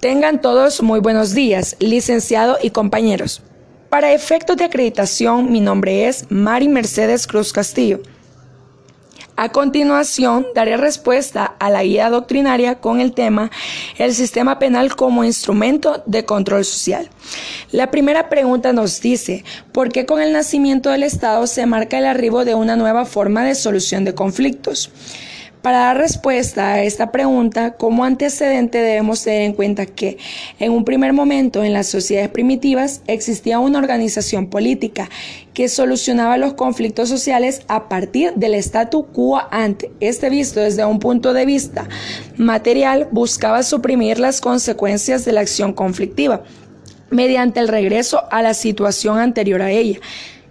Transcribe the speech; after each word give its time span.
Tengan 0.00 0.42
todos 0.42 0.82
muy 0.82 1.00
buenos 1.00 1.32
días, 1.32 1.74
licenciado 1.80 2.58
y 2.62 2.68
compañeros. 2.68 3.40
Para 3.88 4.12
efectos 4.12 4.58
de 4.58 4.64
acreditación, 4.64 5.50
mi 5.50 5.62
nombre 5.62 6.06
es 6.06 6.30
Mari 6.30 6.68
Mercedes 6.68 7.26
Cruz 7.26 7.50
Castillo. 7.50 8.00
A 9.36 9.48
continuación, 9.48 10.46
daré 10.54 10.76
respuesta 10.76 11.46
a 11.58 11.70
la 11.70 11.82
guía 11.82 12.10
doctrinaria 12.10 12.74
con 12.74 13.00
el 13.00 13.12
tema 13.12 13.50
El 13.96 14.12
sistema 14.12 14.58
penal 14.58 14.94
como 14.96 15.24
instrumento 15.24 16.02
de 16.04 16.26
control 16.26 16.66
social. 16.66 17.08
La 17.72 17.90
primera 17.90 18.28
pregunta 18.28 18.74
nos 18.74 19.00
dice, 19.00 19.44
¿por 19.72 19.90
qué 19.90 20.04
con 20.04 20.20
el 20.20 20.32
nacimiento 20.32 20.90
del 20.90 21.04
Estado 21.04 21.46
se 21.46 21.64
marca 21.64 21.96
el 21.96 22.04
arribo 22.04 22.44
de 22.44 22.54
una 22.54 22.76
nueva 22.76 23.06
forma 23.06 23.44
de 23.44 23.54
solución 23.54 24.04
de 24.04 24.14
conflictos? 24.14 24.90
Para 25.66 25.78
dar 25.78 25.98
respuesta 25.98 26.74
a 26.74 26.84
esta 26.84 27.10
pregunta, 27.10 27.72
como 27.72 28.04
antecedente 28.04 28.78
debemos 28.78 29.24
tener 29.24 29.42
en 29.42 29.52
cuenta 29.52 29.84
que 29.84 30.16
en 30.60 30.70
un 30.70 30.84
primer 30.84 31.12
momento 31.12 31.64
en 31.64 31.72
las 31.72 31.88
sociedades 31.88 32.28
primitivas 32.30 33.02
existía 33.08 33.58
una 33.58 33.80
organización 33.80 34.46
política 34.46 35.10
que 35.54 35.68
solucionaba 35.68 36.36
los 36.36 36.54
conflictos 36.54 37.08
sociales 37.08 37.62
a 37.66 37.88
partir 37.88 38.32
del 38.34 38.54
statu 38.54 39.06
quo 39.06 39.42
ante. 39.50 39.90
Este 39.98 40.30
visto 40.30 40.60
desde 40.60 40.84
un 40.84 41.00
punto 41.00 41.32
de 41.32 41.44
vista 41.46 41.88
material 42.36 43.08
buscaba 43.10 43.64
suprimir 43.64 44.20
las 44.20 44.40
consecuencias 44.40 45.24
de 45.24 45.32
la 45.32 45.40
acción 45.40 45.72
conflictiva 45.72 46.44
mediante 47.10 47.58
el 47.58 47.66
regreso 47.66 48.22
a 48.30 48.40
la 48.40 48.54
situación 48.54 49.18
anterior 49.18 49.62
a 49.62 49.72
ella. 49.72 49.98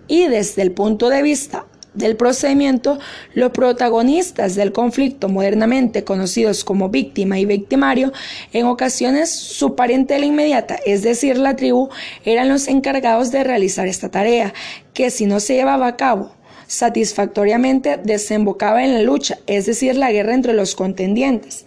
Y 0.09 0.27
desde 0.27 0.61
el 0.61 0.73
punto 0.73 1.07
de 1.07 1.21
vista 1.21 1.67
del 1.95 2.15
procedimiento, 2.15 2.99
los 3.33 3.51
protagonistas 3.51 4.55
del 4.55 4.71
conflicto, 4.71 5.29
modernamente 5.29 6.03
conocidos 6.03 6.63
como 6.63 6.89
víctima 6.89 7.39
y 7.39 7.45
victimario, 7.45 8.13
en 8.53 8.65
ocasiones 8.65 9.29
su 9.31 9.75
parentela 9.75 10.25
inmediata, 10.25 10.77
es 10.85 11.01
decir, 11.01 11.37
la 11.37 11.55
tribu, 11.55 11.89
eran 12.23 12.49
los 12.49 12.67
encargados 12.67 13.31
de 13.31 13.43
realizar 13.43 13.87
esta 13.87 14.09
tarea, 14.09 14.53
que 14.93 15.09
si 15.09 15.25
no 15.25 15.39
se 15.39 15.55
llevaba 15.55 15.87
a 15.87 15.95
cabo 15.95 16.31
satisfactoriamente 16.67 17.97
desembocaba 18.03 18.83
en 18.83 18.93
la 18.93 19.01
lucha, 19.01 19.37
es 19.47 19.65
decir, 19.65 19.95
la 19.95 20.11
guerra 20.11 20.33
entre 20.33 20.53
los 20.53 20.75
contendientes. 20.75 21.65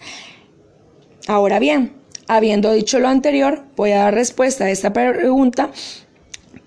Ahora 1.27 1.59
bien, 1.59 1.93
habiendo 2.27 2.71
dicho 2.71 2.99
lo 2.99 3.07
anterior, 3.07 3.63
voy 3.75 3.91
a 3.91 3.99
dar 3.99 4.13
respuesta 4.13 4.65
a 4.65 4.69
esta 4.69 4.93
pregunta 4.93 5.71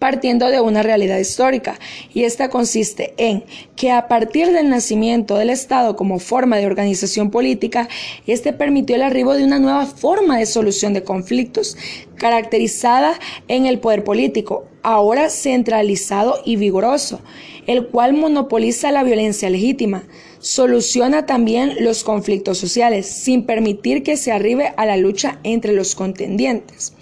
partiendo 0.03 0.51
de 0.51 0.61
una 0.61 0.83
realidad 0.83 1.19
histórica, 1.19 1.79
y 2.13 2.25
esta 2.25 2.49
consiste 2.49 3.15
en 3.19 3.45
que 3.77 3.93
a 3.93 4.09
partir 4.09 4.51
del 4.51 4.69
nacimiento 4.69 5.37
del 5.37 5.49
Estado 5.49 5.95
como 5.95 6.19
forma 6.19 6.57
de 6.57 6.67
organización 6.67 7.31
política, 7.31 7.89
este 8.27 8.53
permitió 8.53 8.97
el 8.97 9.03
arribo 9.03 9.35
de 9.35 9.45
una 9.45 9.61
nueva 9.61 9.87
forma 9.87 10.39
de 10.39 10.47
solución 10.47 10.93
de 10.93 11.05
conflictos, 11.05 11.77
caracterizada 12.23 13.19
en 13.49 13.67
el 13.67 13.81
poder 13.81 14.05
político, 14.05 14.65
ahora 14.85 15.29
centralizado 15.29 16.41
y 16.45 16.55
vigoroso, 16.55 17.21
el 17.67 17.89
cual 17.89 18.13
monopoliza 18.13 18.93
la 18.93 19.03
violencia 19.03 19.51
legítima, 19.51 20.05
soluciona 20.39 21.27
también 21.27 21.75
los 21.81 22.05
conflictos 22.05 22.59
sociales, 22.59 23.07
sin 23.07 23.45
permitir 23.45 24.05
que 24.05 24.17
se 24.17 24.31
arribe 24.31 24.73
a 24.77 24.87
la 24.87 24.97
lucha 24.97 25.41
entre 25.43 25.73
los 25.73 25.97
contendientes. 25.97 26.95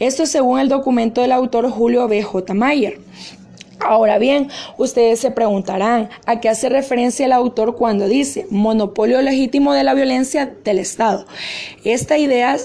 Esto 0.00 0.26
según 0.26 0.58
el 0.58 0.68
documento 0.68 1.20
del 1.20 1.30
autor 1.30 1.70
Julio 1.70 2.08
B. 2.08 2.24
J. 2.24 2.52
Mayer. 2.52 2.98
Ahora 3.78 4.18
bien, 4.18 4.48
ustedes 4.78 5.20
se 5.20 5.30
preguntarán 5.30 6.08
a 6.24 6.40
qué 6.40 6.48
hace 6.48 6.70
referencia 6.70 7.26
el 7.26 7.32
autor 7.32 7.76
cuando 7.76 8.08
dice 8.08 8.46
monopolio 8.50 9.20
legítimo 9.22 9.74
de 9.74 9.84
la 9.84 9.94
violencia 9.94 10.52
del 10.64 10.78
Estado. 10.78 11.26
Esta 11.84 12.16
idea 12.18 12.56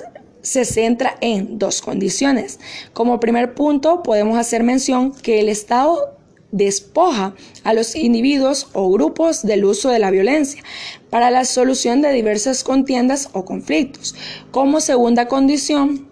se 0.42 0.66
centra 0.66 1.18
en 1.22 1.60
dos 1.60 1.82
condiciones. 1.82 2.60
Como 2.94 3.20
primer 3.20 3.54
punto, 3.54 4.04
podemos 4.04 4.38
hacer 4.38 4.64
mención 4.64 5.12
que 5.12 5.40
el 5.40 5.50
Estado 5.50 6.18
despoja 6.52 7.34
a 7.64 7.74
los 7.74 7.96
individuos 7.96 8.68
o 8.74 8.92
grupos 8.92 9.44
del 9.44 9.66
uso 9.66 9.90
de 9.90 10.00
la 10.00 10.12
violencia 10.12 10.64
para 11.10 11.32
la 11.32 11.46
solución 11.46 12.02
de 12.02 12.12
diversas 12.12 12.64
contiendas 12.64 13.30
o 13.34 13.46
conflictos. 13.46 14.16
Como 14.52 14.82
segunda 14.82 15.28
condición, 15.28 16.08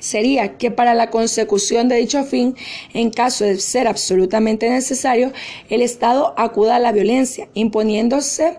sería 0.00 0.58
que 0.58 0.70
para 0.70 0.94
la 0.94 1.10
consecución 1.10 1.88
de 1.88 1.96
dicho 1.96 2.24
fin, 2.24 2.56
en 2.92 3.10
caso 3.10 3.44
de 3.44 3.58
ser 3.58 3.88
absolutamente 3.88 4.68
necesario, 4.68 5.32
el 5.68 5.82
Estado 5.82 6.34
acuda 6.36 6.76
a 6.76 6.80
la 6.80 6.92
violencia, 6.92 7.48
imponiéndose 7.54 8.58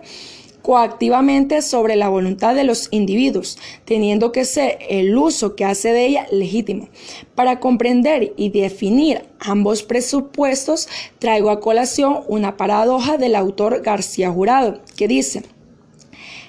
coactivamente 0.62 1.62
sobre 1.62 1.96
la 1.96 2.08
voluntad 2.08 2.54
de 2.54 2.64
los 2.64 2.88
individuos, 2.90 3.58
teniendo 3.84 4.32
que 4.32 4.44
ser 4.44 4.78
el 4.88 5.16
uso 5.16 5.56
que 5.56 5.64
hace 5.64 5.92
de 5.92 6.06
ella 6.06 6.26
legítimo. 6.30 6.88
Para 7.34 7.60
comprender 7.60 8.32
y 8.36 8.50
definir 8.50 9.22
ambos 9.38 9.82
presupuestos, 9.82 10.88
traigo 11.18 11.50
a 11.50 11.60
colación 11.60 12.20
una 12.28 12.56
paradoja 12.56 13.16
del 13.16 13.34
autor 13.34 13.82
García 13.82 14.30
Jurado, 14.30 14.80
que 14.96 15.08
dice, 15.08 15.42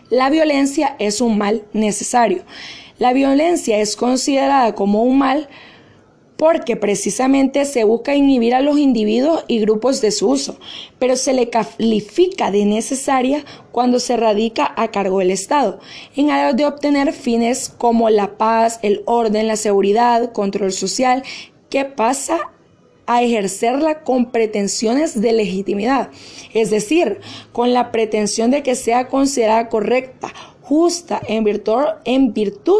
la 0.09 0.29
violencia 0.29 0.95
es 0.99 1.21
un 1.21 1.37
mal 1.37 1.63
necesario. 1.71 2.43
La 2.99 3.13
violencia 3.13 3.79
es 3.79 3.95
considerada 3.95 4.75
como 4.75 5.03
un 5.03 5.17
mal 5.17 5.47
porque 6.41 6.75
precisamente 6.75 7.65
se 7.65 7.83
busca 7.83 8.15
inhibir 8.15 8.55
a 8.55 8.61
los 8.61 8.79
individuos 8.79 9.45
y 9.47 9.59
grupos 9.59 10.01
de 10.01 10.09
su 10.09 10.27
uso, 10.27 10.57
pero 10.97 11.15
se 11.15 11.33
le 11.33 11.51
califica 11.51 12.49
de 12.49 12.65
necesaria 12.65 13.45
cuando 13.71 13.99
se 13.99 14.17
radica 14.17 14.73
a 14.75 14.89
cargo 14.89 15.19
del 15.19 15.29
Estado, 15.29 15.79
en 16.15 16.31
aras 16.31 16.57
de 16.57 16.65
obtener 16.65 17.13
fines 17.13 17.69
como 17.69 18.09
la 18.09 18.39
paz, 18.39 18.79
el 18.81 19.03
orden, 19.05 19.45
la 19.45 19.55
seguridad, 19.55 20.31
control 20.31 20.71
social, 20.71 21.21
que 21.69 21.85
pasa 21.85 22.39
a 23.05 23.21
ejercerla 23.21 24.01
con 24.01 24.31
pretensiones 24.31 25.21
de 25.21 25.33
legitimidad, 25.33 26.09
es 26.55 26.71
decir, 26.71 27.19
con 27.51 27.71
la 27.71 27.91
pretensión 27.91 28.49
de 28.49 28.63
que 28.63 28.73
sea 28.73 29.09
considerada 29.09 29.69
correcta 29.69 30.33
justa 30.71 31.21
en 31.27 31.43
virtud, 31.43 32.77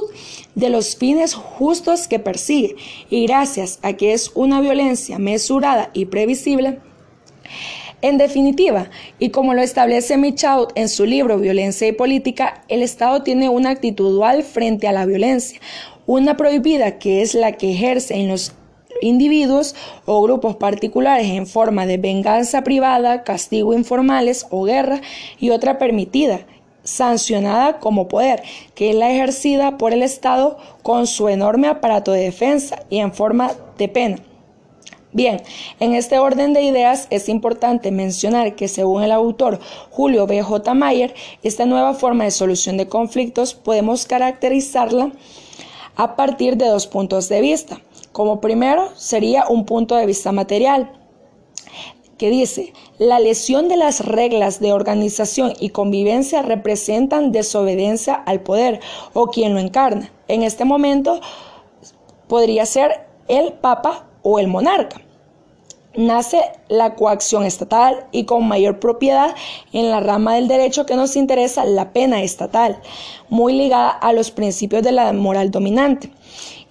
de 0.56 0.70
los 0.70 0.96
fines 0.96 1.34
justos 1.34 2.08
que 2.08 2.20
persigue. 2.20 2.78
Y 3.10 3.26
gracias 3.26 3.80
a 3.82 3.92
que 3.92 4.14
es 4.14 4.32
una 4.34 4.62
violencia 4.62 5.20
mesurada 5.20 5.90
y 5.94 6.06
previsible, 6.06 6.80
en 8.02 8.18
definitiva, 8.18 8.90
y 9.20 9.32
como 9.32 9.54
lo 9.54 9.62
establece 9.62 10.16
Michaud 10.16 10.70
en 10.76 10.88
su 10.88 11.06
libro 11.06 11.38
Violencia 11.38 11.86
y 11.86 11.92
Política, 11.92 12.64
el 12.70 12.82
Estado 12.82 13.24
tiene 13.24 13.50
una 13.50 13.72
actitud 13.72 14.10
dual 14.10 14.44
frente 14.44 14.88
a 14.88 14.94
la 14.94 15.06
violencia, 15.06 15.60
una 16.06 16.38
prohibida 16.38 16.98
que 16.98 17.22
es 17.22 17.34
la 17.34 17.52
que 17.52 17.74
ejerce 17.74 18.16
en 18.16 18.30
los 18.30 18.54
individuos 19.02 19.76
o 20.06 20.22
grupos 20.22 20.56
particulares 20.56 21.28
en 21.28 21.46
forma 21.46 21.86
de 21.86 21.98
venganza 21.98 22.64
privada, 22.64 23.24
castigo 23.26 23.74
informales 23.74 24.48
o 24.50 24.64
guerra, 24.64 25.02
y 25.42 25.50
otra 25.50 25.78
permitida, 25.78 26.46
sancionada 26.92 27.80
como 27.80 28.08
poder, 28.08 28.44
que 28.76 28.92
es 28.92 28.96
la 28.96 29.12
ejercida 29.12 29.78
por 29.78 29.94
el 29.94 30.04
Estado 30.04 30.58
con 30.84 31.08
su 31.08 31.30
enorme 31.30 31.68
aparato 31.68 32.12
de 32.12 32.22
defensa 32.22 32.84
y 32.90 33.00
en 33.00 33.14
forma 33.14 33.52
de 33.78 33.88
pena. 33.88 34.18
Bien, 35.14 35.42
en 35.82 35.94
este 35.94 36.20
orden 36.20 36.54
de 36.54 36.62
ideas 36.62 37.08
es 37.10 37.28
importante 37.28 37.92
mencionar 37.92 38.56
que 38.56 38.70
según 38.70 39.04
el 39.04 39.12
autor 39.12 39.60
Julio 39.90 40.26
B. 40.26 40.42
J. 40.42 40.74
Mayer, 40.74 41.14
esta 41.44 41.66
nueva 41.66 41.94
forma 41.94 42.24
de 42.24 42.32
solución 42.32 42.78
de 42.78 42.88
conflictos 42.88 43.54
podemos 43.54 44.06
caracterizarla 44.06 45.12
a 45.98 46.16
partir 46.16 46.56
de 46.56 46.68
dos 46.68 46.88
puntos 46.88 47.28
de 47.28 47.42
vista. 47.42 47.82
Como 48.14 48.40
primero 48.40 48.90
sería 48.96 49.48
un 49.50 49.66
punto 49.66 49.96
de 49.96 50.06
vista 50.06 50.32
material, 50.32 51.01
que 52.22 52.30
dice, 52.30 52.72
la 53.00 53.20
lesión 53.20 53.68
de 53.68 53.78
las 53.78 54.06
reglas 54.06 54.60
de 54.60 54.74
organización 54.74 55.54
y 55.60 55.70
convivencia 55.70 56.44
representan 56.44 57.32
desobediencia 57.32 58.14
al 58.14 58.42
poder 58.42 58.80
o 59.14 59.32
quien 59.32 59.56
lo 59.56 59.60
encarna. 59.60 60.12
En 60.28 60.44
este 60.44 60.64
momento 60.64 61.20
podría 62.28 62.68
ser 62.68 63.08
el 63.28 63.54
Papa 63.54 64.06
o 64.22 64.38
el 64.38 64.48
monarca. 64.48 65.02
Nace 65.96 66.44
la 66.68 66.94
coacción 66.94 67.44
estatal 67.44 68.06
y 68.12 68.26
con 68.26 68.48
mayor 68.48 68.80
propiedad 68.80 69.34
en 69.74 69.90
la 69.90 70.00
rama 70.00 70.36
del 70.36 70.48
derecho 70.48 70.86
que 70.86 70.96
nos 70.96 71.16
interesa 71.16 71.66
la 71.66 71.92
pena 71.92 72.22
estatal, 72.22 72.80
muy 73.30 73.54
ligada 73.54 73.90
a 73.90 74.14
los 74.14 74.30
principios 74.30 74.84
de 74.84 74.92
la 74.92 75.12
moral 75.12 75.50
dominante 75.50 76.12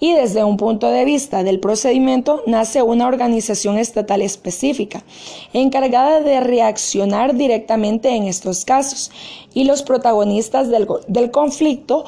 y 0.00 0.14
desde 0.14 0.42
un 0.42 0.56
punto 0.56 0.90
de 0.90 1.04
vista 1.04 1.44
del 1.44 1.60
procedimiento 1.60 2.42
nace 2.46 2.82
una 2.82 3.06
organización 3.06 3.78
estatal 3.78 4.22
específica, 4.22 5.04
encargada 5.52 6.22
de 6.22 6.40
reaccionar 6.40 7.34
directamente 7.34 8.08
en 8.08 8.24
estos 8.24 8.64
casos, 8.64 9.12
y 9.52 9.64
los 9.64 9.82
protagonistas 9.82 10.70
del, 10.70 10.88
del 11.06 11.30
conflicto 11.30 12.04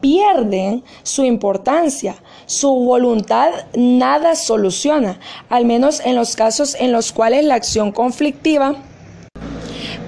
pierden 0.00 0.82
su 1.02 1.24
importancia, 1.24 2.16
su 2.46 2.68
voluntad 2.68 3.50
nada 3.74 4.34
soluciona, 4.34 5.20
al 5.48 5.64
menos 5.64 6.00
en 6.04 6.14
los 6.16 6.36
casos 6.36 6.74
en 6.78 6.92
los 6.92 7.12
cuales 7.12 7.44
la 7.44 7.54
acción 7.54 7.92
conflictiva 7.92 8.76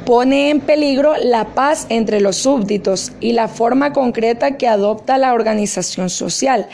pone 0.06 0.50
en 0.50 0.60
peligro 0.60 1.14
la 1.16 1.46
paz 1.54 1.86
entre 1.88 2.20
los 2.20 2.36
súbditos 2.36 3.12
y 3.20 3.32
la 3.32 3.48
forma 3.48 3.92
concreta 3.92 4.56
que 4.56 4.68
adopta 4.68 5.18
la 5.18 5.34
organización 5.34 6.10
social. 6.10 6.68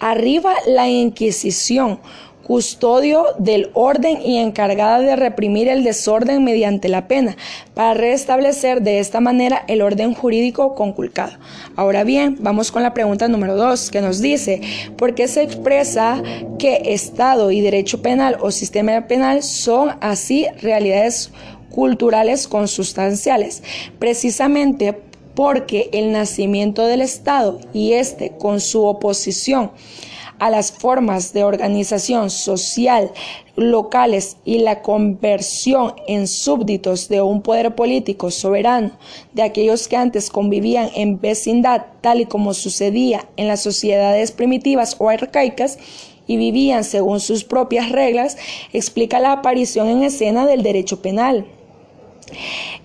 Arriba 0.00 0.54
la 0.66 0.88
Inquisición, 0.88 2.00
custodio 2.48 3.26
del 3.38 3.70
orden 3.74 4.22
y 4.22 4.38
encargada 4.38 5.00
de 5.00 5.16
reprimir 5.16 5.68
el 5.68 5.84
desorden 5.84 6.42
mediante 6.44 6.88
la 6.88 7.06
pena, 7.06 7.36
para 7.74 7.92
restablecer 7.92 8.80
de 8.80 9.00
esta 9.00 9.20
manera 9.20 9.64
el 9.68 9.82
orden 9.82 10.14
jurídico 10.14 10.74
conculcado. 10.74 11.32
Ahora 11.76 12.04
bien, 12.04 12.36
vamos 12.40 12.72
con 12.72 12.82
la 12.82 12.94
pregunta 12.94 13.28
número 13.28 13.54
dos, 13.54 13.90
que 13.90 14.00
nos 14.00 14.20
dice, 14.20 14.62
¿por 14.96 15.14
qué 15.14 15.28
se 15.28 15.42
expresa 15.42 16.22
que 16.58 16.94
Estado 16.94 17.50
y 17.50 17.60
derecho 17.60 18.00
penal 18.00 18.38
o 18.40 18.50
sistema 18.50 19.06
penal 19.06 19.42
son 19.42 19.96
así 20.00 20.46
realidades 20.62 21.30
culturales 21.70 22.48
consustanciales? 22.48 23.62
Precisamente 23.98 25.07
porque 25.38 25.88
el 25.92 26.10
nacimiento 26.10 26.84
del 26.84 27.00
Estado 27.00 27.60
y 27.72 27.92
este 27.92 28.32
con 28.38 28.60
su 28.60 28.84
oposición 28.84 29.70
a 30.40 30.50
las 30.50 30.72
formas 30.72 31.32
de 31.32 31.44
organización 31.44 32.28
social 32.30 33.12
locales 33.54 34.38
y 34.44 34.58
la 34.58 34.82
conversión 34.82 35.94
en 36.08 36.26
súbditos 36.26 37.08
de 37.08 37.22
un 37.22 37.42
poder 37.42 37.76
político 37.76 38.32
soberano 38.32 38.90
de 39.32 39.44
aquellos 39.44 39.86
que 39.86 39.94
antes 39.94 40.28
convivían 40.28 40.90
en 40.96 41.20
vecindad, 41.20 41.86
tal 42.00 42.20
y 42.20 42.26
como 42.26 42.52
sucedía 42.52 43.28
en 43.36 43.46
las 43.46 43.62
sociedades 43.62 44.32
primitivas 44.32 44.96
o 44.98 45.08
arcaicas, 45.08 45.78
y 46.26 46.36
vivían 46.36 46.82
según 46.82 47.20
sus 47.20 47.44
propias 47.44 47.92
reglas, 47.92 48.36
explica 48.72 49.20
la 49.20 49.30
aparición 49.30 49.86
en 49.88 50.02
escena 50.02 50.46
del 50.46 50.64
derecho 50.64 51.00
penal 51.00 51.46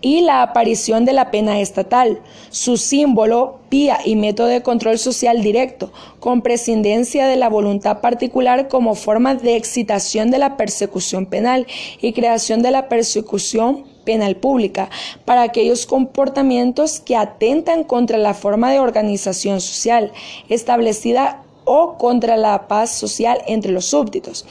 y 0.02 0.22
la 0.22 0.42
aparición 0.42 1.06
de 1.06 1.14
la 1.14 1.32
pena 1.32 1.60
estatal, 1.60 2.20
su 2.50 2.78
símbolo, 2.78 3.60
vía 3.70 4.00
y 4.06 4.16
método 4.16 4.48
de 4.48 4.62
control 4.62 5.00
social 5.00 5.42
directo, 5.42 5.92
con 6.20 6.42
prescindencia 6.42 7.28
de 7.28 7.38
la 7.38 7.50
voluntad 7.50 8.02
particular 8.02 8.68
como 8.68 8.96
forma 8.96 9.36
de 9.36 9.56
excitación 9.56 10.32
de 10.32 10.40
la 10.40 10.58
persecución 10.58 11.26
penal 11.26 11.68
y 12.02 12.14
creación 12.14 12.62
de 12.62 12.72
la 12.72 12.90
persecución 12.90 13.86
penal 14.04 14.36
pública 14.36 14.90
para 15.26 15.44
aquellos 15.44 15.86
comportamientos 15.86 17.00
que 17.00 17.16
atentan 17.16 17.84
contra 17.84 18.18
la 18.18 18.34
forma 18.34 18.72
de 18.72 18.80
organización 18.80 19.62
social 19.62 20.12
establecida 20.50 21.43
o 21.66 21.98
contra 21.98 22.38
la 22.38 22.68
paz 22.68 22.92
social 22.92 23.42
entre 23.48 23.72
los 23.72 23.86
súbditos. 23.86 24.46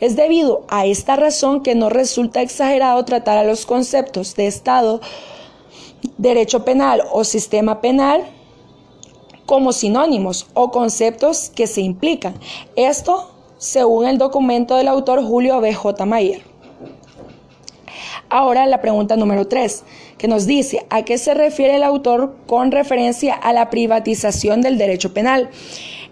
Es 0.00 0.16
debido 0.16 0.64
a 0.68 0.86
esta 0.86 1.16
razón 1.16 1.62
que 1.62 1.74
no 1.74 1.88
resulta 1.88 2.42
exagerado 2.42 3.04
tratar 3.04 3.38
a 3.38 3.44
los 3.44 3.66
conceptos 3.66 4.34
de 4.34 4.46
Estado, 4.46 5.00
derecho 6.16 6.64
penal 6.64 7.02
o 7.12 7.24
sistema 7.24 7.80
penal 7.80 8.24
como 9.46 9.72
sinónimos 9.72 10.46
o 10.54 10.70
conceptos 10.70 11.50
que 11.54 11.66
se 11.66 11.80
implican. 11.80 12.34
Esto 12.76 13.30
según 13.56 14.06
el 14.06 14.18
documento 14.18 14.76
del 14.76 14.88
autor 14.88 15.24
Julio 15.24 15.60
B. 15.60 15.74
J. 15.74 16.06
Mayer. 16.06 16.42
Ahora 18.30 18.66
la 18.66 18.82
pregunta 18.82 19.16
número 19.16 19.48
3, 19.48 19.84
que 20.18 20.28
nos 20.28 20.46
dice 20.46 20.86
a 20.90 21.02
qué 21.02 21.16
se 21.16 21.32
refiere 21.32 21.76
el 21.76 21.82
autor 21.82 22.36
con 22.46 22.70
referencia 22.72 23.34
a 23.34 23.54
la 23.54 23.70
privatización 23.70 24.60
del 24.60 24.76
derecho 24.76 25.14
penal. 25.14 25.48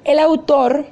El 0.06 0.20
autor 0.20 0.86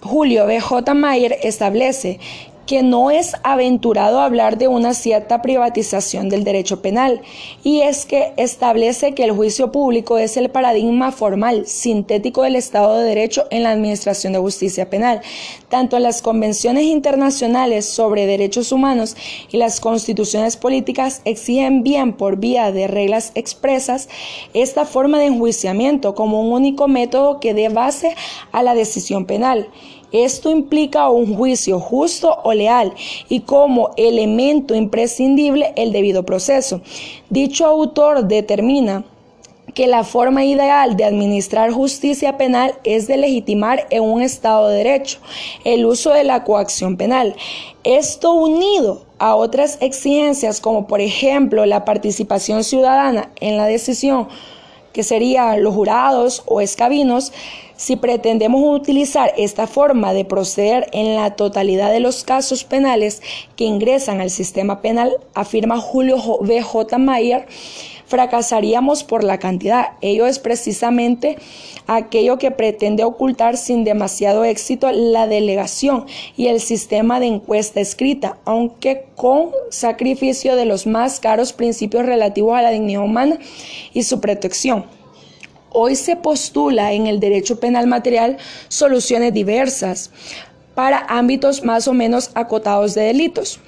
Julio 0.00 0.46
B. 0.46 0.58
J. 0.58 0.94
Mayer 0.94 1.36
establece 1.42 2.18
que 2.66 2.82
no 2.82 3.10
es 3.10 3.34
aventurado 3.42 4.20
hablar 4.20 4.58
de 4.58 4.68
una 4.68 4.92
cierta 4.92 5.40
privatización 5.40 6.28
del 6.28 6.44
derecho 6.44 6.82
penal, 6.82 7.22
y 7.62 7.80
es 7.80 8.06
que 8.06 8.32
establece 8.36 9.14
que 9.14 9.24
el 9.24 9.32
juicio 9.32 9.72
público 9.72 10.18
es 10.18 10.36
el 10.36 10.50
paradigma 10.50 11.12
formal, 11.12 11.66
sintético 11.66 12.42
del 12.42 12.56
Estado 12.56 12.98
de 12.98 13.04
Derecho 13.04 13.46
en 13.50 13.62
la 13.62 13.70
Administración 13.70 14.32
de 14.32 14.38
Justicia 14.38 14.90
Penal. 14.90 15.20
Tanto 15.68 15.98
las 15.98 16.22
convenciones 16.22 16.84
internacionales 16.84 17.86
sobre 17.86 18.26
derechos 18.26 18.72
humanos 18.72 19.16
y 19.50 19.56
las 19.56 19.80
constituciones 19.80 20.56
políticas 20.56 21.22
exigen 21.24 21.82
bien 21.82 22.12
por 22.12 22.36
vía 22.36 22.72
de 22.72 22.86
reglas 22.88 23.32
expresas 23.34 24.08
esta 24.54 24.84
forma 24.84 25.18
de 25.18 25.26
enjuiciamiento 25.26 26.14
como 26.14 26.40
un 26.40 26.52
único 26.52 26.88
método 26.88 27.40
que 27.40 27.54
dé 27.54 27.68
base 27.68 28.14
a 28.52 28.62
la 28.62 28.74
decisión 28.74 29.26
penal. 29.26 29.68
Esto 30.12 30.50
implica 30.50 31.08
un 31.10 31.34
juicio 31.36 31.80
justo 31.80 32.38
o 32.44 32.52
leal 32.52 32.92
y 33.28 33.40
como 33.40 33.90
elemento 33.96 34.74
imprescindible 34.74 35.72
el 35.76 35.92
debido 35.92 36.24
proceso. 36.24 36.80
Dicho 37.30 37.66
autor 37.66 38.26
determina 38.26 39.04
que 39.76 39.86
la 39.86 40.04
forma 40.04 40.42
ideal 40.42 40.96
de 40.96 41.04
administrar 41.04 41.70
justicia 41.70 42.38
penal 42.38 42.74
es 42.82 43.06
de 43.06 43.18
legitimar 43.18 43.86
en 43.90 44.04
un 44.04 44.22
Estado 44.22 44.68
de 44.68 44.78
Derecho 44.78 45.18
el 45.64 45.84
uso 45.84 46.14
de 46.14 46.24
la 46.24 46.44
coacción 46.44 46.96
penal. 46.96 47.36
Esto 47.84 48.32
unido 48.32 49.02
a 49.18 49.34
otras 49.34 49.76
exigencias 49.82 50.60
como 50.62 50.86
por 50.86 51.02
ejemplo 51.02 51.66
la 51.66 51.84
participación 51.84 52.64
ciudadana 52.64 53.30
en 53.40 53.58
la 53.58 53.66
decisión, 53.66 54.28
que 54.96 55.02
serían 55.02 55.62
los 55.62 55.74
jurados 55.74 56.42
o 56.46 56.62
escabinos, 56.62 57.30
si 57.76 57.96
pretendemos 57.96 58.62
utilizar 58.64 59.30
esta 59.36 59.66
forma 59.66 60.14
de 60.14 60.24
proceder 60.24 60.88
en 60.92 61.16
la 61.16 61.36
totalidad 61.36 61.92
de 61.92 62.00
los 62.00 62.24
casos 62.24 62.64
penales 62.64 63.20
que 63.56 63.64
ingresan 63.64 64.22
al 64.22 64.30
sistema 64.30 64.80
penal, 64.80 65.18
afirma 65.34 65.78
Julio 65.78 66.16
B. 66.40 66.62
J. 66.62 66.96
Mayer, 66.96 67.46
fracasaríamos 68.06 69.04
por 69.04 69.24
la 69.24 69.38
cantidad. 69.38 69.92
Ello 70.00 70.26
es 70.26 70.38
precisamente 70.38 71.36
aquello 71.86 72.38
que 72.38 72.50
pretende 72.50 73.04
ocultar 73.04 73.56
sin 73.56 73.84
demasiado 73.84 74.44
éxito 74.44 74.90
la 74.92 75.26
delegación 75.26 76.06
y 76.36 76.46
el 76.46 76.60
sistema 76.60 77.20
de 77.20 77.26
encuesta 77.26 77.80
escrita, 77.80 78.38
aunque 78.44 79.06
con 79.16 79.50
sacrificio 79.70 80.56
de 80.56 80.64
los 80.64 80.86
más 80.86 81.20
caros 81.20 81.52
principios 81.52 82.06
relativos 82.06 82.56
a 82.56 82.62
la 82.62 82.70
dignidad 82.70 83.02
humana 83.02 83.38
y 83.92 84.02
su 84.04 84.20
protección. 84.20 84.86
Hoy 85.70 85.94
se 85.94 86.16
postula 86.16 86.92
en 86.92 87.06
el 87.06 87.20
derecho 87.20 87.60
penal 87.60 87.86
material 87.86 88.38
soluciones 88.68 89.34
diversas 89.34 90.10
para 90.74 91.00
ámbitos 91.08 91.64
más 91.64 91.88
o 91.88 91.92
menos 91.92 92.30
acotados 92.34 92.94
de 92.94 93.02
delitos, 93.02 93.60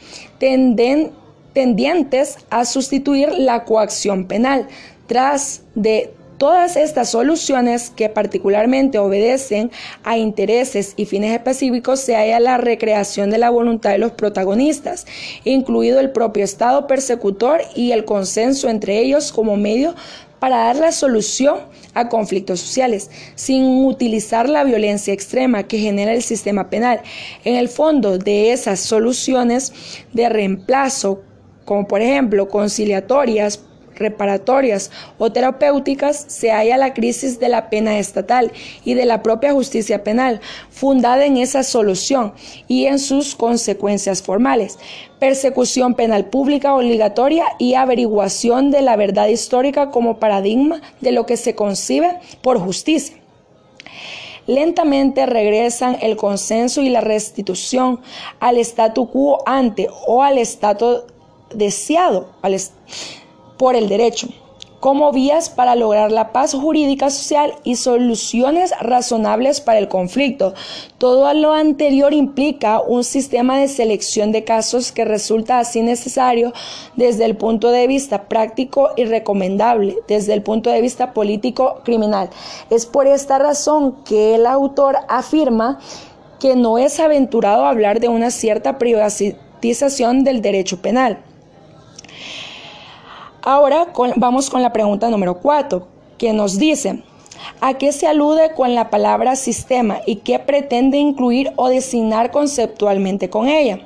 tendientes 1.58 2.36
a 2.50 2.64
sustituir 2.64 3.32
la 3.36 3.64
coacción 3.64 4.28
penal. 4.28 4.68
Tras 5.08 5.62
de 5.74 6.14
Todas 6.38 6.76
estas 6.76 7.10
soluciones 7.10 7.90
que 7.90 8.08
particularmente 8.08 9.00
obedecen 9.00 9.72
a 10.04 10.18
intereses 10.18 10.94
y 10.96 11.04
fines 11.04 11.32
específicos 11.32 11.98
se 11.98 12.14
halla 12.14 12.38
la 12.38 12.58
recreación 12.58 13.28
de 13.30 13.38
la 13.38 13.50
voluntad 13.50 13.90
de 13.90 13.98
los 13.98 14.12
protagonistas, 14.12 15.04
incluido 15.42 15.98
el 15.98 16.12
propio 16.12 16.44
Estado 16.44 16.86
persecutor 16.86 17.62
y 17.74 17.90
el 17.90 18.04
consenso 18.04 18.68
entre 18.68 19.00
ellos 19.00 19.32
como 19.32 19.56
medio 19.56 19.96
para 20.38 20.58
dar 20.58 20.76
la 20.76 20.92
solución 20.92 21.58
a 21.94 22.08
conflictos 22.08 22.60
sociales, 22.60 23.10
sin 23.34 23.84
utilizar 23.84 24.48
la 24.48 24.62
violencia 24.62 25.12
extrema 25.12 25.64
que 25.64 25.78
genera 25.78 26.12
el 26.12 26.22
sistema 26.22 26.70
penal. 26.70 27.00
En 27.44 27.56
el 27.56 27.68
fondo 27.68 28.16
de 28.16 28.52
esas 28.52 28.78
soluciones 28.78 29.72
de 30.12 30.28
reemplazo, 30.28 31.22
como 31.68 31.86
por 31.86 32.00
ejemplo 32.00 32.48
conciliatorias, 32.48 33.60
reparatorias 33.94 34.90
o 35.18 35.30
terapéuticas 35.30 36.24
se 36.26 36.50
halla 36.50 36.78
la 36.78 36.94
crisis 36.94 37.38
de 37.38 37.50
la 37.50 37.68
pena 37.68 37.98
estatal 37.98 38.52
y 38.86 38.94
de 38.94 39.04
la 39.04 39.22
propia 39.22 39.52
justicia 39.52 40.02
penal, 40.02 40.40
fundada 40.70 41.26
en 41.26 41.36
esa 41.36 41.62
solución 41.62 42.32
y 42.68 42.86
en 42.86 42.98
sus 42.98 43.34
consecuencias 43.34 44.22
formales. 44.22 44.78
Persecución 45.18 45.92
penal 45.92 46.24
pública 46.24 46.74
obligatoria 46.74 47.44
y 47.58 47.74
averiguación 47.74 48.70
de 48.70 48.80
la 48.80 48.96
verdad 48.96 49.28
histórica 49.28 49.90
como 49.90 50.18
paradigma 50.18 50.80
de 51.02 51.12
lo 51.12 51.26
que 51.26 51.36
se 51.36 51.54
concibe 51.54 52.18
por 52.40 52.58
justicia 52.58 53.18
lentamente 54.46 55.26
regresan 55.26 55.98
el 56.00 56.16
consenso 56.16 56.80
y 56.80 56.88
la 56.88 57.02
restitución 57.02 58.00
al 58.40 58.56
statu 58.56 59.10
quo 59.10 59.42
ante 59.44 59.88
o 60.06 60.22
al 60.22 60.38
estado 60.38 61.04
deseado, 61.52 62.28
por 63.56 63.74
el 63.74 63.88
derecho, 63.88 64.28
como 64.80 65.10
vías 65.10 65.50
para 65.50 65.74
lograr 65.74 66.12
la 66.12 66.32
paz 66.32 66.54
jurídica 66.54 67.10
social 67.10 67.54
y 67.64 67.76
soluciones 67.76 68.72
razonables 68.80 69.60
para 69.60 69.78
el 69.78 69.88
conflicto. 69.88 70.54
Todo 70.98 71.32
lo 71.34 71.52
anterior 71.52 72.14
implica 72.14 72.80
un 72.80 73.02
sistema 73.02 73.58
de 73.58 73.66
selección 73.68 74.30
de 74.30 74.44
casos 74.44 74.92
que 74.92 75.04
resulta 75.04 75.58
así 75.58 75.82
necesario 75.82 76.52
desde 76.96 77.24
el 77.24 77.36
punto 77.36 77.70
de 77.70 77.88
vista 77.88 78.28
práctico 78.28 78.90
y 78.96 79.04
recomendable 79.04 79.96
desde 80.06 80.34
el 80.34 80.42
punto 80.42 80.70
de 80.70 80.80
vista 80.80 81.12
político 81.12 81.80
criminal. 81.84 82.30
Es 82.70 82.86
por 82.86 83.08
esta 83.08 83.38
razón 83.38 83.96
que 84.04 84.36
el 84.36 84.46
autor 84.46 84.96
afirma 85.08 85.80
que 86.38 86.54
no 86.54 86.78
es 86.78 87.00
aventurado 87.00 87.66
hablar 87.66 87.98
de 87.98 88.08
una 88.08 88.30
cierta 88.30 88.78
privatización 88.78 90.22
del 90.22 90.40
derecho 90.40 90.80
penal 90.80 91.24
Ahora 93.50 93.94
vamos 94.16 94.50
con 94.50 94.60
la 94.60 94.74
pregunta 94.74 95.08
número 95.08 95.40
4, 95.40 95.88
que 96.18 96.34
nos 96.34 96.58
dice, 96.58 97.02
¿a 97.62 97.78
qué 97.78 97.92
se 97.92 98.06
alude 98.06 98.52
con 98.54 98.74
la 98.74 98.90
palabra 98.90 99.36
sistema 99.36 100.02
y 100.04 100.16
qué 100.16 100.38
pretende 100.38 100.98
incluir 100.98 101.52
o 101.56 101.70
designar 101.70 102.30
conceptualmente 102.30 103.30
con 103.30 103.48
ella? 103.48 103.80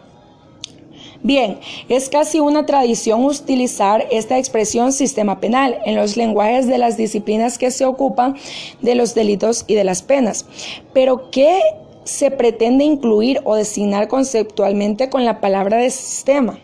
Bien, 1.23 1.61
es 1.89 2.09
casi 2.09 2.41
una 2.41 2.67
tradición 2.67 3.25
utilizar 3.25 4.05
esta 4.11 4.37
expresión 4.37 4.93
sistema 4.93 5.39
penal 5.39 5.79
en 5.85 5.95
los 5.95 6.17
lenguajes 6.17 6.67
de 6.67 6.79
las 6.79 6.97
disciplinas 6.97 7.57
que 7.57 7.71
se 7.71 7.85
ocupan 7.85 8.35
de 8.81 8.97
los 8.97 9.15
delitos 9.15 9.63
y 9.69 9.77
de 9.77 9.85
las 9.85 10.03
penas. 10.03 10.45
Pero, 10.93 11.31
¿qué 11.31 11.61
se 12.03 12.33
pretende 12.33 12.83
incluir 12.83 13.41
o 13.45 13.55
designar 13.55 14.09
conceptualmente 14.09 15.09
con 15.09 15.25
la 15.25 15.41
palabra 15.41 15.77
de 15.77 15.91
sistema? 15.91 16.59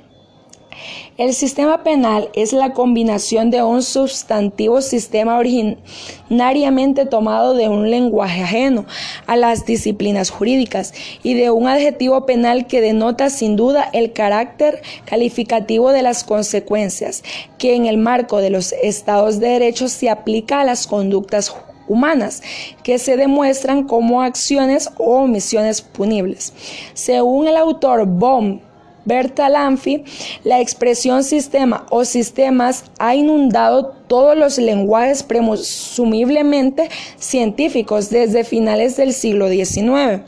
El 1.18 1.34
sistema 1.34 1.82
penal 1.82 2.30
es 2.32 2.52
la 2.52 2.75
combinación 2.75 3.50
de 3.50 3.60
un 3.60 3.82
sustantivo 3.82 4.80
sistema 4.80 5.37
originariamente 5.37 7.06
tomado 7.06 7.54
de 7.54 7.68
un 7.68 7.90
lenguaje 7.90 8.44
ajeno 8.44 8.87
a 9.26 9.34
las 9.34 9.66
disciplinas 9.66 10.30
jurídicas 10.30 10.94
y 11.25 11.34
de 11.34 11.50
un 11.50 11.66
adjetivo 11.66 12.25
penal 12.25 12.68
que 12.68 12.80
denota 12.80 13.30
sin 13.30 13.56
duda 13.56 13.90
el 13.92 14.12
carácter 14.12 14.80
calificativo 15.06 15.90
de 15.90 16.02
las 16.02 16.22
consecuencias 16.22 17.25
que 17.58 17.75
en 17.75 17.87
el 17.87 17.98
marco 17.98 18.37
de 18.37 18.50
los 18.50 18.72
estados 18.80 19.40
de 19.40 19.48
derecho 19.48 19.88
se 19.88 20.10
aplica 20.10 20.60
a 20.60 20.64
las 20.64 20.87
conductas 20.87 21.52
humanas 21.88 22.44
que 22.84 23.00
se 23.00 23.16
demuestran 23.16 23.88
como 23.88 24.22
acciones 24.22 24.88
o 24.98 25.16
omisiones 25.16 25.82
punibles. 25.82 26.52
Según 26.94 27.48
el 27.48 27.56
autor 27.56 28.06
Baum 28.06 28.60
Bertalanffy, 29.08 30.04
la 30.44 30.60
expresión 30.60 31.24
sistema 31.24 31.86
o 31.90 32.04
sistemas 32.04 32.84
ha 32.98 33.14
inundado 33.14 33.94
todos 34.06 34.36
los 34.36 34.58
lenguajes 34.58 35.22
presumiblemente 35.22 36.90
científicos 37.18 38.10
desde 38.10 38.44
finales 38.44 38.96
del 38.96 39.12
siglo 39.12 39.48
XIX 39.48 40.22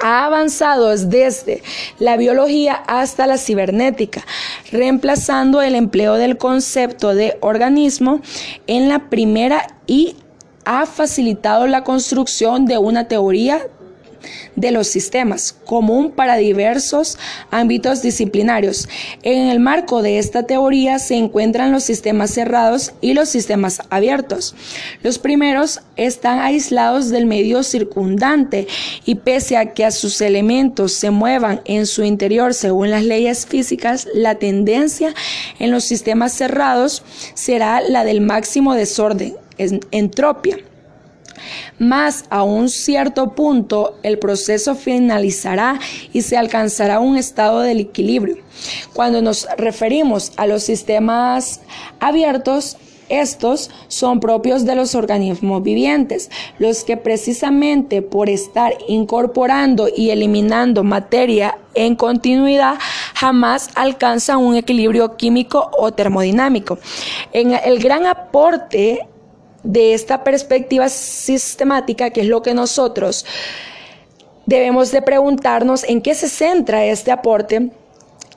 ha 0.00 0.26
avanzado 0.26 0.96
desde 0.96 1.62
la 1.98 2.16
biología 2.16 2.74
hasta 2.74 3.26
la 3.26 3.36
cibernética, 3.36 4.24
reemplazando 4.70 5.60
el 5.60 5.74
empleo 5.74 6.14
del 6.14 6.38
concepto 6.38 7.14
de 7.16 7.36
organismo 7.40 8.20
en 8.68 8.88
la 8.88 9.10
primera 9.10 9.66
y 9.86 10.14
ha 10.64 10.86
facilitado 10.86 11.66
la 11.66 11.82
construcción 11.82 12.66
de 12.66 12.78
una 12.78 13.08
teoría 13.08 13.66
de 14.56 14.70
los 14.70 14.88
sistemas, 14.88 15.52
común 15.64 16.10
para 16.10 16.36
diversos 16.36 17.18
ámbitos 17.50 18.02
disciplinarios. 18.02 18.88
En 19.22 19.48
el 19.48 19.60
marco 19.60 20.02
de 20.02 20.18
esta 20.18 20.44
teoría 20.44 20.98
se 20.98 21.16
encuentran 21.16 21.72
los 21.72 21.84
sistemas 21.84 22.30
cerrados 22.30 22.92
y 23.00 23.14
los 23.14 23.28
sistemas 23.28 23.82
abiertos. 23.90 24.54
Los 25.02 25.18
primeros 25.18 25.80
están 25.96 26.40
aislados 26.40 27.10
del 27.10 27.26
medio 27.26 27.62
circundante 27.62 28.66
y 29.04 29.16
pese 29.16 29.56
a 29.56 29.72
que 29.74 29.84
a 29.84 29.90
sus 29.90 30.20
elementos 30.20 30.92
se 30.92 31.10
muevan 31.10 31.60
en 31.64 31.86
su 31.86 32.04
interior 32.04 32.54
según 32.54 32.90
las 32.90 33.04
leyes 33.04 33.46
físicas, 33.46 34.08
la 34.14 34.36
tendencia 34.36 35.14
en 35.58 35.70
los 35.70 35.84
sistemas 35.84 36.32
cerrados 36.32 37.02
será 37.34 37.80
la 37.80 38.04
del 38.04 38.20
máximo 38.20 38.74
desorden, 38.74 39.34
entropia. 39.90 40.58
Más 41.78 42.24
a 42.30 42.42
un 42.42 42.68
cierto 42.68 43.34
punto 43.34 43.98
el 44.02 44.18
proceso 44.18 44.74
finalizará 44.74 45.78
y 46.12 46.22
se 46.22 46.36
alcanzará 46.36 47.00
un 47.00 47.16
estado 47.16 47.60
del 47.60 47.80
equilibrio. 47.80 48.38
Cuando 48.92 49.22
nos 49.22 49.46
referimos 49.56 50.32
a 50.36 50.46
los 50.46 50.62
sistemas 50.62 51.60
abiertos, 52.00 52.76
estos 53.08 53.70
son 53.88 54.20
propios 54.20 54.64
de 54.64 54.74
los 54.74 54.94
organismos 54.94 55.62
vivientes, 55.62 56.30
los 56.58 56.84
que 56.84 56.96
precisamente 56.96 58.02
por 58.02 58.28
estar 58.28 58.74
incorporando 58.86 59.88
y 59.94 60.10
eliminando 60.10 60.84
materia 60.84 61.56
en 61.74 61.96
continuidad 61.96 62.78
jamás 63.14 63.70
alcanzan 63.74 64.38
un 64.38 64.56
equilibrio 64.56 65.16
químico 65.16 65.70
o 65.78 65.92
termodinámico. 65.92 66.78
En 67.32 67.52
el 67.52 67.78
gran 67.78 68.06
aporte 68.06 69.06
de 69.68 69.92
esta 69.92 70.24
perspectiva 70.24 70.88
sistemática, 70.88 72.08
que 72.08 72.22
es 72.22 72.26
lo 72.26 72.40
que 72.40 72.54
nosotros 72.54 73.26
debemos 74.46 74.90
de 74.92 75.02
preguntarnos 75.02 75.84
en 75.84 76.00
qué 76.00 76.14
se 76.14 76.30
centra 76.30 76.86
este 76.86 77.12
aporte, 77.12 77.70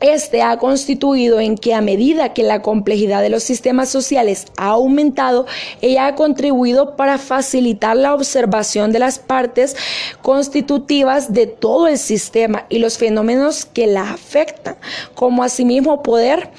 este 0.01 0.41
ha 0.41 0.57
constituido 0.57 1.39
en 1.39 1.55
que 1.55 1.73
a 1.73 1.79
medida 1.79 2.33
que 2.33 2.43
la 2.43 2.61
complejidad 2.61 3.21
de 3.21 3.29
los 3.29 3.43
sistemas 3.43 3.87
sociales 3.87 4.47
ha 4.57 4.71
aumentado, 4.71 5.45
ella 5.79 6.07
ha 6.07 6.15
contribuido 6.15 6.97
para 6.97 7.17
facilitar 7.17 7.95
la 7.95 8.13
observación 8.13 8.91
de 8.91 8.99
las 8.99 9.17
partes 9.17 9.77
constitutivas 10.21 11.31
de 11.31 11.47
todo 11.47 11.87
el 11.87 11.97
sistema 11.97 12.65
y 12.67 12.79
los 12.79 12.97
fenómenos 12.97 13.63
que 13.63 13.87
la 13.87 14.11
afectan, 14.11 14.75
como 15.15 15.43
asimismo 15.43 16.03
poder 16.03 16.49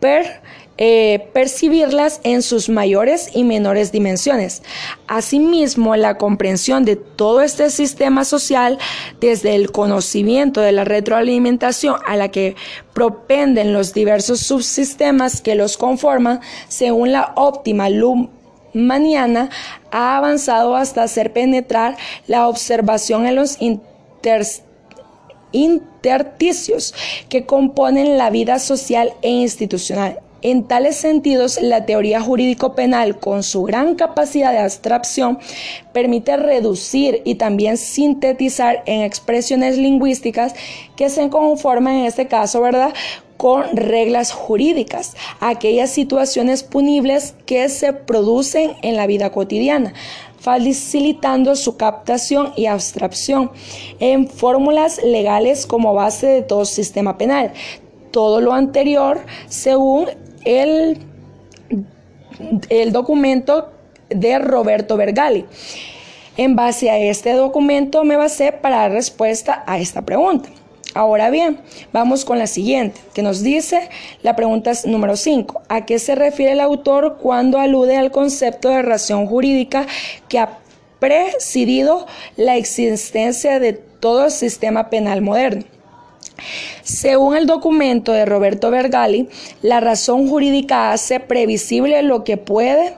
per 0.00 0.40
eh, 0.82 1.28
percibirlas 1.34 2.20
en 2.22 2.40
sus 2.40 2.70
mayores 2.70 3.28
y 3.34 3.44
menores 3.44 3.92
dimensiones. 3.92 4.62
Asimismo, 5.06 5.94
la 5.94 6.16
comprensión 6.16 6.86
de 6.86 6.96
todo 6.96 7.42
este 7.42 7.68
sistema 7.68 8.24
social, 8.24 8.78
desde 9.20 9.56
el 9.56 9.72
conocimiento 9.72 10.62
de 10.62 10.72
la 10.72 10.84
retroalimentación 10.84 11.96
a 12.06 12.16
la 12.16 12.30
que 12.30 12.56
propenden 12.94 13.74
los 13.74 13.92
diversos 13.92 14.40
subsistemas 14.40 15.42
que 15.42 15.54
los 15.54 15.76
conforman, 15.76 16.40
según 16.68 17.12
la 17.12 17.34
óptima 17.36 17.90
luz 17.90 18.30
maniana, 18.72 19.50
ha 19.90 20.16
avanzado 20.16 20.76
hasta 20.76 21.02
hacer 21.02 21.34
penetrar 21.34 21.98
la 22.26 22.48
observación 22.48 23.26
en 23.26 23.36
los 23.36 23.58
intersticios 25.52 26.94
que 27.28 27.44
componen 27.44 28.16
la 28.16 28.30
vida 28.30 28.58
social 28.58 29.12
e 29.20 29.28
institucional. 29.28 30.20
En 30.42 30.64
tales 30.64 30.96
sentidos, 30.96 31.60
la 31.60 31.84
teoría 31.84 32.20
jurídico-penal, 32.20 33.18
con 33.18 33.42
su 33.42 33.62
gran 33.62 33.94
capacidad 33.94 34.52
de 34.52 34.58
abstracción, 34.58 35.38
permite 35.92 36.36
reducir 36.38 37.20
y 37.24 37.34
también 37.34 37.76
sintetizar 37.76 38.82
en 38.86 39.02
expresiones 39.02 39.76
lingüísticas 39.76 40.54
que 40.96 41.10
se 41.10 41.28
conforman 41.28 41.96
en 41.96 42.04
este 42.06 42.26
caso, 42.26 42.62
¿verdad? 42.62 42.94
con 43.36 43.74
reglas 43.74 44.32
jurídicas, 44.32 45.16
aquellas 45.40 45.88
situaciones 45.88 46.62
punibles 46.62 47.34
que 47.46 47.70
se 47.70 47.94
producen 47.94 48.72
en 48.82 48.96
la 48.96 49.06
vida 49.06 49.32
cotidiana, 49.32 49.94
facilitando 50.38 51.56
su 51.56 51.78
captación 51.78 52.52
y 52.54 52.66
abstracción 52.66 53.50
en 53.98 54.28
fórmulas 54.28 55.02
legales 55.02 55.64
como 55.64 55.94
base 55.94 56.26
de 56.26 56.42
todo 56.42 56.66
sistema 56.66 57.16
penal. 57.16 57.54
Todo 58.10 58.42
lo 58.42 58.52
anterior 58.52 59.24
según 59.48 60.08
el, 60.44 60.98
el 62.68 62.92
documento 62.92 63.72
de 64.08 64.38
Roberto 64.38 64.96
Vergali. 64.96 65.46
En 66.36 66.56
base 66.56 66.90
a 66.90 66.98
este 66.98 67.32
documento 67.32 68.04
me 68.04 68.16
basé 68.16 68.52
para 68.52 68.78
dar 68.78 68.92
respuesta 68.92 69.62
a 69.66 69.78
esta 69.78 70.02
pregunta. 70.02 70.48
Ahora 70.94 71.30
bien, 71.30 71.60
vamos 71.92 72.24
con 72.24 72.38
la 72.38 72.48
siguiente, 72.48 73.00
que 73.14 73.22
nos 73.22 73.42
dice 73.42 73.88
la 74.22 74.34
pregunta 74.34 74.72
número 74.86 75.16
5. 75.16 75.62
¿A 75.68 75.86
qué 75.86 76.00
se 76.00 76.16
refiere 76.16 76.52
el 76.52 76.60
autor 76.60 77.18
cuando 77.22 77.58
alude 77.58 77.96
al 77.96 78.10
concepto 78.10 78.70
de 78.70 78.82
ración 78.82 79.26
jurídica 79.26 79.86
que 80.28 80.40
ha 80.40 80.58
presidido 80.98 82.06
la 82.36 82.56
existencia 82.56 83.60
de 83.60 83.74
todo 83.74 84.24
el 84.24 84.30
sistema 84.32 84.90
penal 84.90 85.22
moderno? 85.22 85.64
Según 86.82 87.36
el 87.36 87.46
documento 87.46 88.12
de 88.12 88.24
Roberto 88.24 88.70
Vergali, 88.70 89.28
la 89.62 89.80
razón 89.80 90.28
jurídica 90.28 90.92
hace 90.92 91.20
previsible 91.20 92.02
lo 92.02 92.24
que 92.24 92.36
puede 92.36 92.94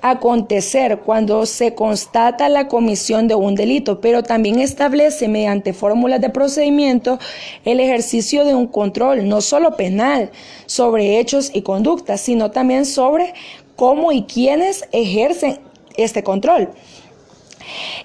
acontecer 0.00 0.98
cuando 0.98 1.46
se 1.46 1.74
constata 1.74 2.48
la 2.48 2.68
comisión 2.68 3.28
de 3.28 3.34
un 3.34 3.54
delito, 3.54 4.00
pero 4.00 4.22
también 4.22 4.60
establece 4.60 5.28
mediante 5.28 5.72
fórmulas 5.72 6.20
de 6.20 6.30
procedimiento 6.30 7.18
el 7.64 7.80
ejercicio 7.80 8.44
de 8.44 8.54
un 8.54 8.66
control, 8.66 9.28
no 9.28 9.40
solo 9.40 9.76
penal, 9.76 10.30
sobre 10.66 11.18
hechos 11.18 11.50
y 11.52 11.62
conductas, 11.62 12.20
sino 12.20 12.50
también 12.50 12.86
sobre 12.86 13.34
cómo 13.74 14.12
y 14.12 14.22
quiénes 14.22 14.88
ejercen 14.92 15.58
este 15.96 16.22
control. 16.22 16.70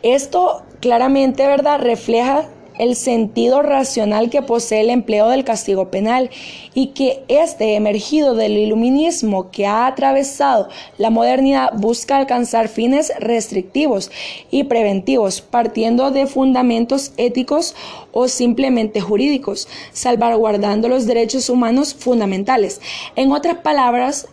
Esto 0.02 0.64
claramente, 0.80 1.46
¿verdad?, 1.46 1.80
refleja 1.80 2.50
el 2.78 2.96
sentido 2.96 3.62
racional 3.62 4.30
que 4.30 4.42
posee 4.42 4.82
el 4.82 4.90
empleo 4.90 5.30
del 5.30 5.44
castigo 5.44 5.90
penal 5.90 6.30
y 6.74 6.88
que 6.88 7.24
este 7.28 7.76
emergido 7.76 8.36
del 8.36 8.58
iluminismo 8.58 9.52
que 9.52 9.66
ha 9.66 9.88
atravesado 9.88 10.70
la 10.98 11.10
modernidad 11.10 11.74
busca 11.74 12.18
alcanzar 12.18 12.68
fines 12.68 13.12
restrictivos 13.20 14.12
y 14.50 14.64
preventivos 14.66 15.42
partiendo 15.42 16.12
de 16.12 16.28
fundamentos 16.28 17.14
éticos 17.18 17.76
o 18.12 18.28
simplemente 18.28 19.02
jurídicos, 19.02 19.68
salvaguardando 19.92 20.88
los 20.88 21.06
derechos 21.06 21.50
humanos 21.50 21.94
fundamentales. 21.94 22.82
En 23.16 23.32
otras 23.32 23.58
palabras, 23.58 24.28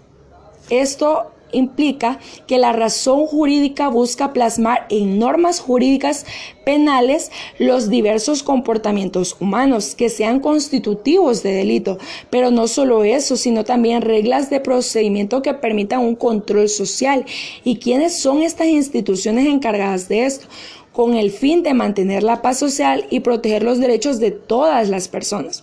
Esto 0.71 1.33
implica 1.53 2.19
que 2.47 2.59
la 2.59 2.73
razón 2.73 3.27
jurídica 3.27 3.89
busca 3.89 4.33
plasmar 4.33 4.87
en 4.91 5.19
normas 5.19 5.61
jurídicas 5.61 6.27
penales 6.65 7.31
los 7.59 7.89
diversos 7.89 8.43
comportamientos 8.43 9.37
humanos 9.41 9.95
que 9.95 10.09
sean 10.09 10.41
constitutivos 10.41 11.43
de 11.43 11.53
delito, 11.53 11.99
pero 12.31 12.51
no 12.51 12.69
solo 12.69 13.05
eso, 13.05 13.37
sino 13.37 13.65
también 13.65 14.03
reglas 14.03 14.51
de 14.51 14.61
procedimiento 14.61 15.43
que 15.43 15.55
permitan 15.55 16.01
un 16.01 16.15
control 16.15 16.69
social. 16.69 17.25
¿Y 17.65 17.77
quiénes 17.77 18.21
son 18.21 18.43
estas 18.43 18.69
instituciones 18.69 19.47
encargadas 19.47 20.09
de 20.09 20.27
esto? 20.27 20.47
con 20.99 21.15
el 21.15 21.31
fin 21.31 21.63
de 21.63 21.75
mantener 21.75 22.25
la 22.25 22.43
paz 22.43 22.59
social 22.59 23.07
y 23.09 23.21
proteger 23.21 23.63
los 23.63 23.79
derechos 23.79 24.19
de 24.19 24.33
todas 24.33 24.89
las 24.89 25.07
personas. 25.07 25.63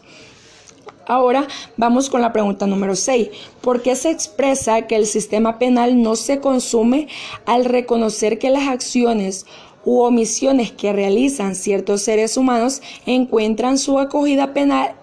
Ahora 1.08 1.48
vamos 1.78 2.10
con 2.10 2.22
la 2.22 2.34
pregunta 2.34 2.66
número 2.66 2.96
6. 2.96 3.30
¿Por 3.62 3.84
qué 3.84 3.96
se 3.96 4.10
expresa 4.10 4.88
que 4.88 4.96
el 4.96 5.06
sistema 5.06 5.60
penal 5.60 6.02
no 6.02 6.16
se 6.16 6.40
consume 6.40 7.08
al 7.46 7.66
reconocer 7.66 8.40
que 8.40 8.50
las 8.50 8.68
acciones 8.68 9.46
u 9.84 10.02
omisiones 10.02 10.72
que 10.72 10.94
realizan 10.94 11.54
ciertos 11.54 12.02
seres 12.02 12.38
humanos 12.38 12.82
encuentran 13.06 13.78
su 13.78 14.00
acogida 14.00 14.54
penal 14.54 14.96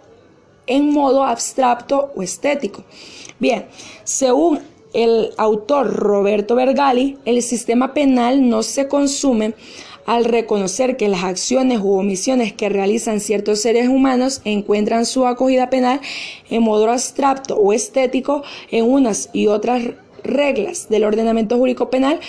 en 0.66 0.90
modo 0.90 1.22
abstracto 1.22 2.10
o 2.16 2.22
estético? 2.22 2.84
Bien, 3.38 3.66
según 4.02 4.60
el 4.92 5.30
autor 5.38 5.86
Roberto 5.94 6.56
Vergali, 6.56 7.16
el 7.24 7.42
sistema 7.42 7.94
penal 7.94 8.48
no 8.48 8.64
se 8.64 8.88
consume 8.88 9.54
al 10.06 10.24
reconocer 10.24 10.96
que 10.96 11.08
las 11.08 11.24
acciones 11.24 11.80
u 11.80 11.92
omisiones 11.98 12.52
que 12.52 12.68
realizan 12.68 13.20
ciertos 13.20 13.60
seres 13.60 13.88
humanos 13.88 14.40
encuentran 14.44 15.06
su 15.06 15.26
acogida 15.26 15.70
penal 15.70 16.00
en 16.50 16.62
modo 16.62 16.90
abstracto 16.90 17.56
o 17.56 17.72
estético 17.72 18.42
en 18.70 18.90
unas 18.90 19.30
y 19.32 19.46
otras 19.46 19.82
reglas 20.24 20.88
del 20.88 21.04
ordenamiento 21.04 21.56
jurídico 21.56 21.90
penal, 21.90 22.20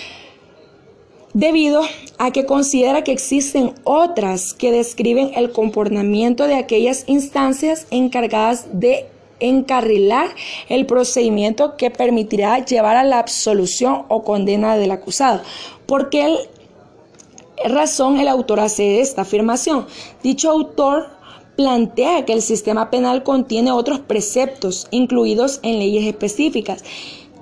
debido 1.32 1.82
a 2.18 2.30
que 2.30 2.46
considera 2.46 3.02
que 3.02 3.12
existen 3.12 3.72
otras 3.82 4.54
que 4.54 4.70
describen 4.70 5.32
el 5.34 5.50
comportamiento 5.50 6.46
de 6.46 6.54
aquellas 6.54 7.04
instancias 7.08 7.86
encargadas 7.90 8.66
de 8.72 9.06
encarrilar 9.40 10.28
el 10.68 10.86
procedimiento 10.86 11.76
que 11.76 11.90
permitirá 11.90 12.64
llevar 12.64 12.96
a 12.96 13.04
la 13.04 13.18
absolución 13.18 14.04
o 14.08 14.22
condena 14.22 14.76
del 14.76 14.92
acusado, 14.92 15.42
porque 15.86 16.24
el 16.24 16.38
razón 17.64 18.18
el 18.18 18.28
autor 18.28 18.60
hace 18.60 19.00
esta 19.00 19.22
afirmación. 19.22 19.86
Dicho 20.22 20.50
autor 20.50 21.08
plantea 21.56 22.24
que 22.24 22.32
el 22.32 22.42
sistema 22.42 22.90
penal 22.90 23.22
contiene 23.22 23.70
otros 23.70 24.00
preceptos 24.00 24.88
incluidos 24.90 25.60
en 25.62 25.78
leyes 25.78 26.04
específicas 26.06 26.82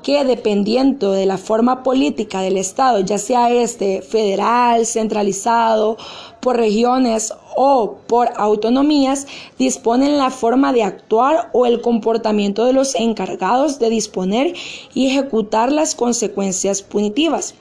que 0.03 0.25
dependiendo 0.25 1.13
de 1.13 1.27
la 1.27 1.39
forma 1.39 1.83
política 1.83 2.41
del 2.41 2.57
Estado, 2.57 3.01
ya 3.01 3.19
sea 3.19 3.51
este 3.51 4.03
federal, 4.03 4.85
centralizado, 4.85 5.97
por 6.41 6.57
regiones 6.57 7.33
o 7.57 7.99
por 8.09 8.31
autonomías, 8.37 9.27
disponen 9.59 10.19
la 10.19 10.31
forma 10.31 10.73
de 10.73 10.83
actuar 10.83 11.51
o 11.53 11.67
el 11.67 11.81
comportamiento 11.81 12.65
de 12.65 12.73
los 12.73 12.97
encargados 12.97 13.79
de 13.79 13.91
disponer 13.91 14.55
y 14.93 15.07
ejecutar 15.07 15.71
las 15.71 15.95
consecuencias 15.95 16.83
punitivas 16.83 17.55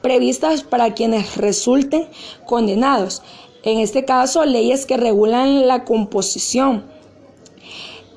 previstas 0.00 0.62
para 0.62 0.94
quienes 0.94 1.36
resulten 1.36 2.08
condenados. 2.46 3.22
En 3.62 3.78
este 3.78 4.04
caso, 4.04 4.44
leyes 4.44 4.86
que 4.86 4.96
regulan 4.96 5.66
la 5.66 5.84
composición 5.84 6.84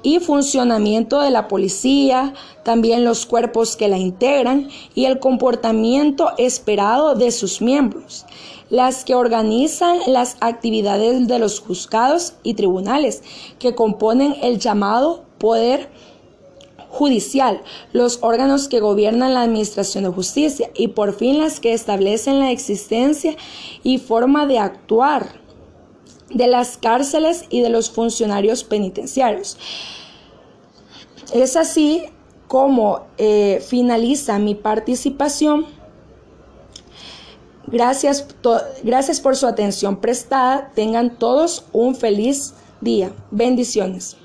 y 0.06 0.20
funcionamiento 0.20 1.20
de 1.20 1.32
la 1.32 1.48
policía, 1.48 2.36
también 2.64 3.04
los 3.04 3.26
cuerpos 3.26 3.76
que 3.76 3.88
la 3.88 3.98
integran 3.98 4.70
y 4.94 5.06
el 5.06 5.20
comportamiento 5.20 6.32
esperado 6.38 7.16
de 7.16 7.32
sus 7.32 7.60
miembros, 7.60 8.26
las 8.70 9.04
que 9.04 9.16
organizan 9.16 9.98
las 10.06 10.38
actividades 10.42 11.28
de 11.28 11.40
los 11.40 11.60
juzgados 11.60 12.34
y 12.44 12.54
tribunales 12.54 13.24
que 13.58 13.74
componen 13.74 14.36
el 14.44 14.60
llamado 14.60 15.24
poder 15.40 15.90
judicial, 16.96 17.62
los 17.92 18.20
órganos 18.22 18.70
que 18.70 18.80
gobiernan 18.80 19.34
la 19.34 19.42
administración 19.42 20.06
de 20.06 20.12
justicia 20.12 20.72
y 20.74 20.88
por 20.88 21.14
fin 21.14 21.40
las 21.40 21.60
que 21.60 21.74
establecen 21.74 22.40
la 22.40 22.52
existencia 22.52 23.36
y 23.84 23.98
forma 23.98 24.46
de 24.46 24.60
actuar 24.60 25.42
de 26.30 26.48
las 26.48 26.78
cárceles 26.78 27.44
y 27.50 27.60
de 27.62 27.70
los 27.70 27.92
funcionarios 27.92 28.64
penitenciarios. 28.64 29.58
Es 31.34 31.58
así 31.58 32.06
como 32.48 33.08
eh, 33.18 33.62
finaliza 33.68 34.40
mi 34.40 34.56
participación. 34.56 35.66
Gracias, 37.68 38.26
gracias 38.84 39.20
por 39.20 39.36
su 39.36 39.48
atención 39.48 39.98
prestada. 39.98 40.72
Tengan 40.76 41.18
todos 41.18 41.66
un 41.74 41.94
feliz 41.94 42.54
día. 42.80 43.12
Bendiciones. 43.32 44.16